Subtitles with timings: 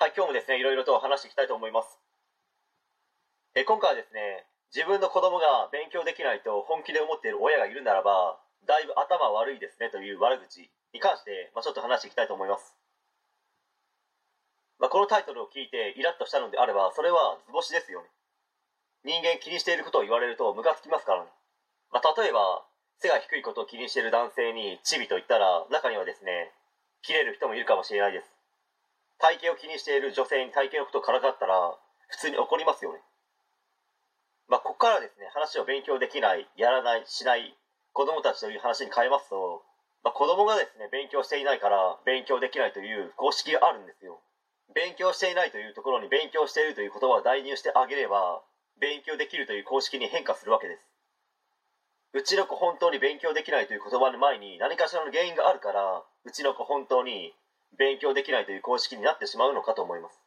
[0.00, 2.00] はい、今日もですね、いろいろと話していきたいと思います。
[3.52, 12.72] え今回はですね、自分の子供が勉強できないと本気で思っている親がいるならば、だいぶ頭悪いですねという悪口に関して、まあ、ちょっと話していきたいと思います。
[14.80, 18.08] まあ、このタイトルを聞いてイラッとしたのであれば、それは図星ですよね。
[19.04, 21.28] 人間気にしていることを言われるとムカつきますからね。
[21.92, 22.64] まあ、例えば、
[22.96, 26.56] 背が低いことを気にしている男性にチビと言ったら、中にはですね、
[27.04, 28.39] 切れる人もいるかもしれないです。
[29.20, 31.76] 体型を気にしている女性に体型のことをからかったら
[32.08, 33.00] 普通に怒りますよね。
[34.48, 37.54] まあ、ここからですね、話を勉強できない、やらない、しない
[37.92, 39.62] 子供たちという話に変えますと、
[40.02, 44.18] まあ、子供がですね、勉強していないから勉強できないという公式があるんですよ。
[44.74, 48.42] 勉強していないというところに勉強しているという言葉を代入してあげれば、
[48.80, 50.88] 勉強できるという公式に変化するわけです。
[52.12, 57.32] うちの子本当に勉強できないという言葉の前に何かしらの原因があるから、うちの子本当に
[57.78, 60.20] 勉強できないという公式になってしまうのかと思います。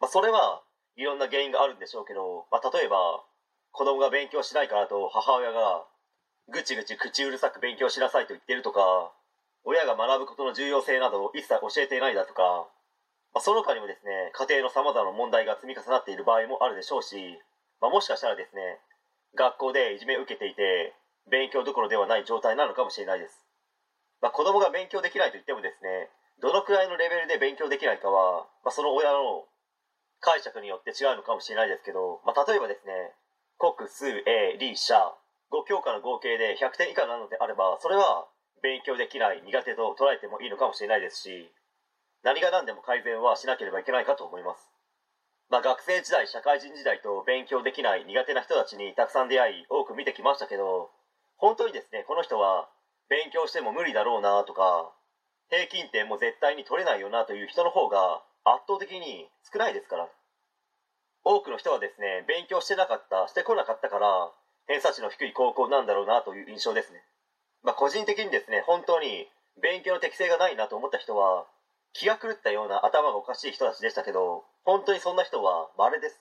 [0.00, 0.62] まあ、それは
[0.96, 3.22] いろんな原因があるんでしょうけど、まあ、例えば
[3.70, 5.84] 子供が勉強しないからと母親が
[6.48, 9.12] ぐちぐち口うるさく勉強しなさいと言ってるとか、
[9.64, 12.66] 親が学ぶことの重要性などを一切教えていないだとか、
[13.32, 17.16] まあ、その他にもですね、家庭の様々な問題が積み重なっている場合もあるでしょうし、
[17.80, 18.80] まあ、もしかしたらですね、
[19.34, 20.92] 学校でいじめを受けていて、
[21.30, 23.46] 勉強どころではない状態なのかもしれないです。
[24.20, 26.10] まあ、子供が勉強できないと言ってもですね、
[26.40, 29.44] どのくらいのレベルで勉強できないかは、まあ、その親の
[30.20, 33.12] 解釈によって違うのかもしれないですけど、まあ、例えばですね、
[33.58, 34.94] 国、数、英、理、社、
[35.50, 38.26] 5教科の合計で100点以下なのであれば、それは
[38.62, 41.50] 勉強できない、苦手と捉えてもいいのかもしれないですし、
[42.22, 44.70] 何が何でも改善はしなければいけないかと思います。
[45.50, 50.90] まあ、学生時代、社会人時代と勉強できない苦手な人たちにたくさん出会い、多く見てきましたけど、
[51.36, 52.70] 本当にですね、この人は
[53.10, 54.94] 勉強しても無理だろうなとか、
[55.52, 60.08] 平均点も絶対に取れないよなという人の方が圧倒的に少ないですから。
[61.24, 64.32] 多くの人はですね、勉強してなかった、してこなかったから、
[64.66, 67.04] 偏差値の低い高校なんだろうなという印象ですね。
[67.62, 69.28] まあ、個人的にですね、本当に
[69.60, 71.44] 勉強の適性がないなと思った人は、
[71.92, 76.18] 気が狂ったような頭がおかしい人たちでしたけど、本当にそんな人は稀です。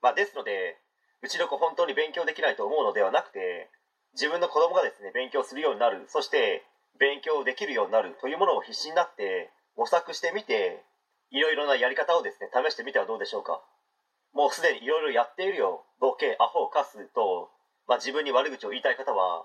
[0.00, 0.78] まあ、ですので、
[1.20, 3.68] うちの子本当に勉強できないと思うのではなくて、
[4.14, 6.64] 自分の子供がですね、勉強するようになる、そして
[6.98, 10.84] 勉強できるようになるというものを必死になって模索してみて、
[11.30, 13.62] いろいろなやり方をですね、試してみてはどうでしょうか。
[14.32, 17.50] もうすでにいろいろやっているよ、ボケ、アホ、カスと、
[17.86, 19.44] まあ、自分に悪口を言いたい方は、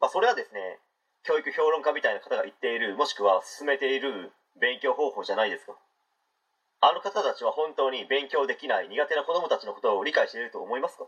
[0.00, 0.78] まあ、それはですね、
[1.24, 5.76] 教育評論家みたいな方が言っている、もしくは進めている勉強方法じゃないですか。
[6.80, 11.06] あの方たちは本当に勉強できない苦手な子供たちのことを理解していると思いますか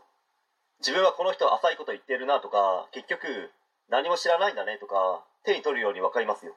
[0.79, 3.51] 自分はこの人浅いこと言ってるなとか、結局
[3.89, 6.55] 何も知らないんだねとか、手に取るようにわかりますよ。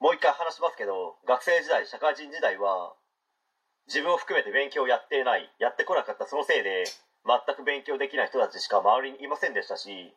[0.00, 2.94] もう一回話しますけど、学生時代、社会人時代は、
[3.86, 6.84] 自分を含めて勉強をやっていない、やってこなかったそのせいで、
[7.26, 10.14] 全く勉強できない人たちしか周りにいませんでしたし、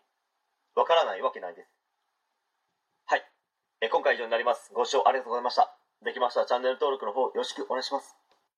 [0.75, 1.69] わからないわけないです。
[3.05, 3.23] はい。
[3.81, 4.71] え今回以上になります。
[4.73, 5.77] ご視聴ありがとうございました。
[6.03, 8.24] できましたらチャンネル登録の方よろしくお願いします。